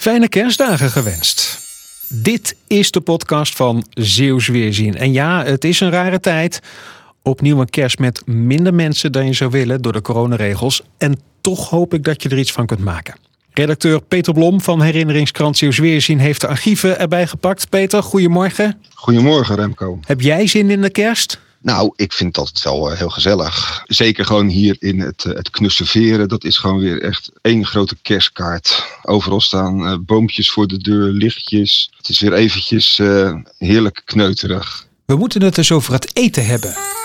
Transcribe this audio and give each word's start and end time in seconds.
Fijne 0.00 0.28
kerstdagen 0.28 0.90
gewenst. 0.90 1.58
Dit 2.08 2.56
is 2.66 2.90
de 2.90 3.00
podcast 3.00 3.56
van 3.56 3.84
Zeeuws 3.90 4.48
Weerzien. 4.48 4.96
En 4.96 5.12
ja, 5.12 5.44
het 5.44 5.64
is 5.64 5.80
een 5.80 5.90
rare 5.90 6.20
tijd. 6.20 6.60
Opnieuw 7.22 7.60
een 7.60 7.70
kerst 7.70 7.98
met 7.98 8.26
minder 8.26 8.74
mensen 8.74 9.12
dan 9.12 9.26
je 9.26 9.32
zou 9.32 9.50
willen 9.50 9.82
door 9.82 9.92
de 9.92 10.00
coronaregels. 10.00 10.82
En 10.98 11.20
toch 11.40 11.68
hoop 11.68 11.94
ik 11.94 12.04
dat 12.04 12.22
je 12.22 12.28
er 12.28 12.38
iets 12.38 12.52
van 12.52 12.66
kunt 12.66 12.80
maken. 12.80 13.14
Redacteur 13.52 14.02
Peter 14.02 14.32
Blom 14.32 14.60
van 14.60 14.82
herinneringskrant 14.82 15.56
Zeeuws 15.56 15.78
Weerzien 15.78 16.18
heeft 16.18 16.40
de 16.40 16.46
archieven 16.46 16.98
erbij 16.98 17.26
gepakt. 17.26 17.68
Peter, 17.68 18.02
goedemorgen. 18.02 18.80
Goedemorgen 18.94 19.56
Remco. 19.56 19.98
Heb 20.06 20.20
jij 20.20 20.46
zin 20.46 20.70
in 20.70 20.80
de 20.80 20.90
kerst? 20.90 21.40
Nou, 21.62 21.92
ik 21.96 22.12
vind 22.12 22.34
dat 22.34 22.60
wel 22.62 22.90
eh, 22.90 22.98
heel 22.98 23.08
gezellig. 23.08 23.82
Zeker 23.86 24.24
gewoon 24.24 24.48
hier 24.48 24.76
in 24.78 25.00
het, 25.00 25.24
eh, 25.24 25.34
het 25.34 25.50
knusseveren. 25.50 26.28
Dat 26.28 26.44
is 26.44 26.58
gewoon 26.58 26.78
weer 26.78 27.02
echt 27.02 27.30
één 27.42 27.66
grote 27.66 27.96
kerstkaart. 28.02 28.84
Overal 29.02 29.40
staan 29.40 29.80
uh, 29.80 29.96
boompjes 30.00 30.50
voor 30.50 30.66
de 30.66 30.78
deur, 30.78 31.10
lichtjes. 31.10 31.90
Het 31.96 32.08
is 32.08 32.20
weer 32.20 32.32
eventjes 32.32 33.00
heerlijk 33.58 34.02
kneuterig. 34.04 34.86
We 35.04 35.16
moeten 35.16 35.42
het 35.42 35.54
dus 35.54 35.72
over 35.72 35.92
het 35.92 36.16
eten 36.16 36.46
hebben. 36.46 36.99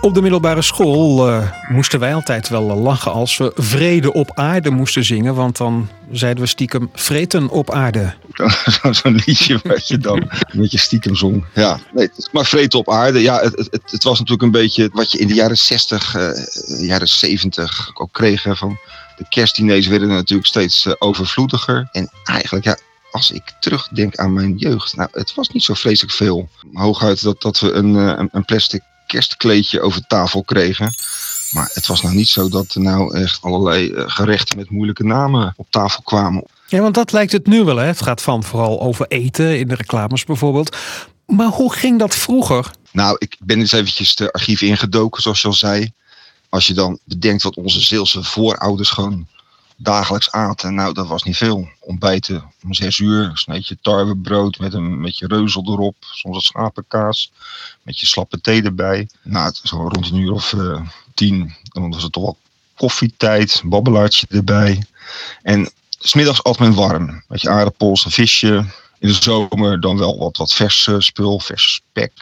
Op 0.00 0.14
de 0.14 0.20
middelbare 0.22 0.62
school 0.62 1.28
uh, 1.28 1.50
moesten 1.68 2.00
wij 2.00 2.14
altijd 2.14 2.48
wel 2.48 2.62
lachen 2.62 3.12
als 3.12 3.36
we 3.36 3.52
vrede 3.54 4.12
op 4.12 4.30
aarde 4.34 4.70
moesten 4.70 5.04
zingen. 5.04 5.34
Want 5.34 5.56
dan 5.56 5.88
zeiden 6.12 6.42
we 6.42 6.48
stiekem 6.48 6.90
vreten 6.94 7.48
op 7.48 7.70
aarde. 7.70 8.14
Zo'n 8.90 9.22
liedje 9.26 9.60
wat 9.62 9.88
je 9.88 9.98
dan 9.98 10.18
een 10.18 10.60
beetje 10.60 10.78
stiekem 10.78 11.16
zong. 11.16 11.44
Ja, 11.54 11.80
nee, 11.92 12.10
maar 12.32 12.44
vreten 12.44 12.78
op 12.78 12.90
aarde. 12.90 13.20
Ja, 13.20 13.40
het, 13.40 13.56
het, 13.56 13.90
het, 13.90 14.04
was 14.04 14.18
natuurlijk 14.18 14.42
een 14.42 14.60
beetje 14.60 14.90
wat 14.92 15.12
je 15.12 15.18
in 15.18 15.28
de 15.28 15.34
jaren 15.34 15.58
60, 15.58 16.14
uh, 16.14 16.86
jaren 16.86 17.08
70 17.08 17.90
ook 17.94 18.12
kreeg. 18.12 18.46
Van 18.48 18.78
de 19.16 19.24
kerstdiners 19.28 19.86
werden 19.86 20.08
natuurlijk 20.08 20.48
steeds 20.48 21.00
overvloediger. 21.00 21.88
En 21.92 22.10
eigenlijk, 22.24 22.64
ja, 22.64 22.78
als 23.10 23.30
ik 23.30 23.42
terugdenk 23.60 24.16
aan 24.16 24.32
mijn 24.32 24.56
jeugd, 24.56 24.96
nou, 24.96 25.08
het 25.12 25.34
was 25.34 25.48
niet 25.48 25.64
zo 25.64 25.74
vreselijk 25.74 26.14
veel. 26.14 26.48
Hooguit 26.72 27.22
dat, 27.22 27.42
dat 27.42 27.60
we 27.60 27.72
een, 27.72 27.94
een, 27.94 28.28
een 28.32 28.44
plastic 28.44 28.82
kerstkleedje 29.08 29.80
over 29.80 30.06
tafel 30.06 30.42
kregen. 30.42 30.92
Maar 31.52 31.70
het 31.72 31.86
was 31.86 32.02
nou 32.02 32.14
niet 32.14 32.28
zo 32.28 32.48
dat 32.48 32.74
er 32.74 32.80
nou 32.80 33.16
echt 33.16 33.42
allerlei 33.42 33.92
gerechten 33.94 34.56
met 34.56 34.70
moeilijke 34.70 35.04
namen 35.04 35.54
op 35.56 35.66
tafel 35.70 36.02
kwamen. 36.02 36.44
Ja, 36.66 36.80
want 36.80 36.94
dat 36.94 37.12
lijkt 37.12 37.32
het 37.32 37.46
nu 37.46 37.64
wel. 37.64 37.76
Hè? 37.76 37.84
Het 37.86 38.02
gaat 38.02 38.22
van 38.22 38.44
vooral 38.44 38.80
over 38.80 39.06
eten 39.08 39.58
in 39.58 39.68
de 39.68 39.74
reclames 39.74 40.24
bijvoorbeeld. 40.24 40.76
Maar 41.26 41.48
hoe 41.48 41.72
ging 41.72 41.98
dat 41.98 42.14
vroeger? 42.14 42.70
Nou, 42.92 43.16
ik 43.18 43.36
ben 43.40 43.58
eens 43.58 43.72
eventjes 43.72 44.14
de 44.14 44.32
archief 44.32 44.60
ingedoken, 44.60 45.22
zoals 45.22 45.40
je 45.40 45.46
al 45.48 45.54
zei. 45.54 45.92
Als 46.48 46.66
je 46.66 46.74
dan 46.74 46.98
bedenkt 47.04 47.42
wat 47.42 47.56
onze 47.56 47.80
Zeelse 47.80 48.24
voorouders 48.24 48.90
gewoon 48.90 49.26
dagelijks 49.80 50.30
aten. 50.30 50.74
Nou, 50.74 50.94
dat 50.94 51.06
was 51.06 51.22
niet 51.22 51.36
veel. 51.36 51.68
Ontbijten 51.80 52.52
om 52.62 52.74
zes 52.74 52.98
uur, 52.98 53.24
een 53.24 53.36
sneetje 53.36 53.78
tarwebrood 53.82 54.58
met 54.58 54.74
een 54.74 55.02
beetje 55.02 55.26
reuzel 55.26 55.62
erop. 55.66 55.96
Soms 56.00 56.34
wat 56.34 56.44
schapenkaas, 56.44 57.32
met 57.82 57.98
je 57.98 58.06
slappe 58.06 58.40
thee 58.40 58.62
erbij. 58.62 59.08
Nou, 59.22 59.52
zo 59.62 59.76
rond 59.76 60.10
een 60.10 60.16
uur 60.16 60.32
of 60.32 60.52
uh, 60.52 60.80
tien, 61.14 61.54
dan 61.62 61.90
was 61.90 62.02
het 62.02 62.12
toch 62.12 62.22
wel 62.22 62.36
koffietijd, 62.76 63.62
babbelaartje 63.64 64.26
erbij. 64.30 64.84
En 65.42 65.70
smiddags 65.98 66.42
at 66.42 66.58
men 66.58 66.74
warm, 66.74 67.22
met 67.28 67.40
je 67.40 67.48
aardappels, 67.48 68.04
een 68.04 68.10
visje. 68.10 68.64
In 68.98 69.08
de 69.08 69.14
zomer 69.22 69.80
dan 69.80 69.98
wel 69.98 70.18
wat, 70.18 70.36
wat 70.36 70.52
vers 70.52 70.90
spul, 70.98 71.40
vers 71.40 71.74
spek. 71.74 72.12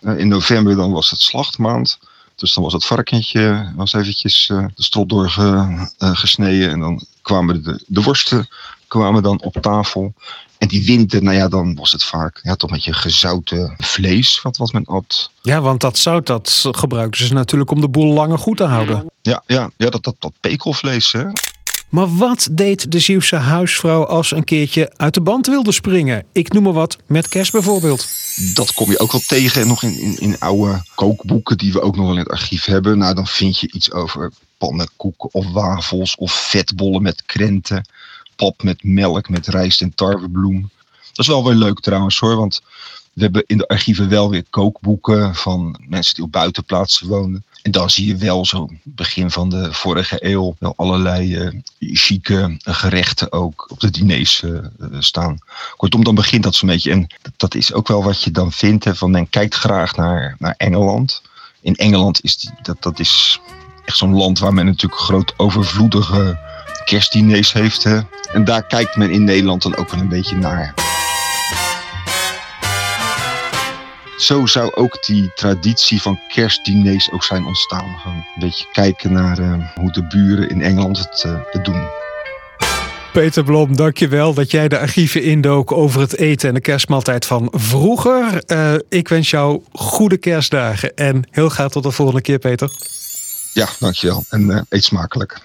In 0.00 0.28
november 0.28 0.76
dan 0.76 0.92
was 0.92 1.10
het 1.10 1.20
slachtmaand. 1.20 1.98
Dus 2.40 2.54
dan 2.54 2.62
was 2.62 2.72
het 2.72 2.84
varkentje 2.84 3.72
was 3.76 3.92
eventjes 3.92 4.48
uh, 4.48 4.66
de 4.74 4.82
strot 4.82 5.08
doorgesneden. 5.08 6.66
Uh, 6.66 6.72
en 6.72 6.80
dan 6.80 7.04
kwamen 7.22 7.62
de, 7.62 7.84
de 7.86 8.02
worsten 8.02 8.48
kwamen 8.88 9.22
dan 9.22 9.42
op 9.42 9.56
tafel. 9.60 10.14
En 10.58 10.68
die 10.68 10.84
winter, 10.84 11.22
nou 11.22 11.36
ja, 11.36 11.48
dan 11.48 11.74
was 11.74 11.92
het 11.92 12.04
vaak 12.04 12.40
ja, 12.42 12.54
toch 12.54 12.70
met 12.70 12.84
je 12.84 12.92
gezouten 12.92 13.74
vlees 13.78 14.42
wat, 14.42 14.56
wat 14.56 14.72
men 14.72 14.84
at. 14.84 15.30
Ja, 15.42 15.60
want 15.60 15.80
dat 15.80 15.98
zout 15.98 16.26
dat 16.26 16.64
gebruikten 16.70 17.26
ze 17.26 17.34
natuurlijk 17.34 17.70
om 17.70 17.80
de 17.80 17.88
boel 17.88 18.12
langer 18.12 18.38
goed 18.38 18.56
te 18.56 18.64
houden. 18.64 19.10
Ja, 19.22 19.42
ja, 19.46 19.70
ja 19.76 19.90
dat, 19.90 20.04
dat, 20.04 20.16
dat 20.18 20.32
pekelvlees 20.40 21.12
hè. 21.12 21.24
Maar 21.90 22.16
wat 22.16 22.48
deed 22.50 22.92
de 22.92 22.98
Zeeuwse 22.98 23.36
huisvrouw 23.36 24.06
als 24.06 24.30
een 24.30 24.44
keertje 24.44 24.92
uit 24.96 25.14
de 25.14 25.20
band 25.20 25.46
wilde 25.46 25.72
springen? 25.72 26.24
Ik 26.32 26.52
noem 26.52 26.62
maar 26.62 26.72
wat, 26.72 26.96
met 27.06 27.28
kerst 27.28 27.52
bijvoorbeeld. 27.52 28.08
Dat 28.54 28.74
kom 28.74 28.90
je 28.90 28.98
ook 28.98 29.12
wel 29.12 29.20
tegen 29.20 29.66
nog 29.66 29.82
in, 29.82 29.98
in, 29.98 30.18
in 30.18 30.38
oude 30.38 30.82
kookboeken 30.94 31.58
die 31.58 31.72
we 31.72 31.80
ook 31.80 31.96
nog 31.96 32.04
wel 32.04 32.14
in 32.14 32.20
het 32.20 32.30
archief 32.30 32.64
hebben. 32.64 32.98
Nou, 32.98 33.14
dan 33.14 33.26
vind 33.26 33.58
je 33.58 33.72
iets 33.72 33.92
over 33.92 34.32
pannenkoeken 34.58 35.28
of 35.34 35.52
wafels 35.52 36.14
of 36.14 36.32
vetbollen 36.32 37.02
met 37.02 37.22
krenten. 37.26 37.88
Pap 38.36 38.62
met 38.62 38.84
melk, 38.84 39.28
met 39.28 39.46
rijst 39.46 39.80
en 39.80 39.94
tarwebloem. 39.94 40.70
Dat 41.12 41.18
is 41.18 41.26
wel 41.26 41.44
weer 41.44 41.54
leuk 41.54 41.80
trouwens 41.80 42.18
hoor, 42.18 42.36
want 42.36 42.62
we 43.12 43.22
hebben 43.22 43.44
in 43.46 43.58
de 43.58 43.68
archieven 43.68 44.08
wel 44.08 44.30
weer 44.30 44.44
kookboeken 44.50 45.34
van 45.34 45.80
mensen 45.88 46.14
die 46.14 46.24
op 46.24 46.32
buitenplaatsen 46.32 47.08
wonen. 47.08 47.44
En 47.62 47.70
dan 47.70 47.90
zie 47.90 48.06
je 48.06 48.16
wel 48.16 48.46
zo 48.46 48.68
begin 48.82 49.30
van 49.30 49.50
de 49.50 49.72
vorige 49.72 50.16
eeuw 50.24 50.56
wel 50.58 50.72
allerlei 50.76 51.36
uh, 51.36 51.60
chique 51.92 52.56
gerechten 52.58 53.32
ook 53.32 53.66
op 53.70 53.80
de 53.80 53.90
diners 53.90 54.42
uh, 54.42 54.58
staan. 54.98 55.38
Kortom, 55.76 56.04
dan 56.04 56.14
begint 56.14 56.42
dat 56.42 56.54
zo'n 56.54 56.68
beetje. 56.68 56.90
En 56.90 57.06
dat 57.36 57.54
is 57.54 57.72
ook 57.72 57.88
wel 57.88 58.04
wat 58.04 58.22
je 58.22 58.30
dan 58.30 58.52
vindt. 58.52 58.84
Hè, 58.84 58.94
van 58.94 59.10
men 59.10 59.28
kijkt 59.28 59.54
graag 59.54 59.96
naar, 59.96 60.36
naar 60.38 60.54
Engeland. 60.56 61.22
In 61.60 61.76
Engeland 61.76 62.24
is 62.24 62.36
die, 62.36 62.50
dat, 62.62 62.82
dat 62.82 62.98
is 62.98 63.40
echt 63.84 63.96
zo'n 63.96 64.16
land 64.16 64.38
waar 64.38 64.54
men 64.54 64.66
natuurlijk 64.66 65.00
groot 65.00 65.34
overvloedige 65.36 66.38
kerstdiners 66.84 67.52
heeft. 67.52 67.82
Hè. 67.82 68.00
En 68.32 68.44
daar 68.44 68.66
kijkt 68.66 68.96
men 68.96 69.10
in 69.10 69.24
Nederland 69.24 69.62
dan 69.62 69.76
ook 69.76 69.90
wel 69.90 70.00
een 70.00 70.08
beetje 70.08 70.36
naar. 70.36 70.89
Zo 74.20 74.46
zou 74.46 74.74
ook 74.74 75.04
die 75.06 75.30
traditie 75.34 76.02
van 76.02 76.20
kerstdiners 76.28 77.10
ook 77.12 77.24
zijn 77.24 77.44
ontstaan. 77.44 77.98
Gewoon 77.98 78.16
een 78.16 78.24
beetje 78.38 78.66
kijken 78.72 79.12
naar 79.12 79.38
uh, 79.38 79.68
hoe 79.74 79.92
de 79.92 80.06
buren 80.06 80.48
in 80.48 80.62
Engeland 80.62 80.98
het, 80.98 81.24
uh, 81.26 81.38
het 81.50 81.64
doen. 81.64 81.82
Peter 83.12 83.44
Blom, 83.44 83.76
dankjewel 83.76 84.34
dat 84.34 84.50
jij 84.50 84.68
de 84.68 84.78
archieven 84.78 85.22
indook 85.22 85.72
over 85.72 86.00
het 86.00 86.16
eten 86.16 86.48
en 86.48 86.54
de 86.54 86.60
kerstmaaltijd 86.60 87.26
van 87.26 87.48
vroeger. 87.50 88.42
Uh, 88.46 88.74
ik 88.88 89.08
wens 89.08 89.30
jou 89.30 89.62
goede 89.72 90.16
kerstdagen 90.16 90.96
en 90.96 91.24
heel 91.30 91.48
graag 91.48 91.70
tot 91.70 91.82
de 91.82 91.90
volgende 91.90 92.20
keer, 92.20 92.38
Peter. 92.38 92.70
Ja, 93.52 93.68
dankjewel 93.78 94.24
en 94.28 94.66
eet 94.68 94.84
smakelijk. 94.84 95.40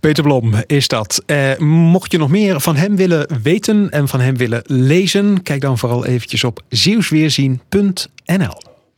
Peter 0.00 0.22
Blom 0.22 0.54
is 0.66 0.88
dat. 0.88 1.22
Eh, 1.26 1.56
mocht 1.58 2.12
je 2.12 2.18
nog 2.18 2.30
meer 2.30 2.60
van 2.60 2.76
hem 2.76 2.96
willen 2.96 3.40
weten 3.42 3.90
en 3.90 4.08
van 4.08 4.20
hem 4.20 4.36
willen 4.36 4.62
lezen, 4.66 5.42
kijk 5.42 5.60
dan 5.60 5.78
vooral 5.78 6.06
eventjes 6.06 6.44
op 6.44 6.62
zeeuwsweerzien.nl. 6.68 8.75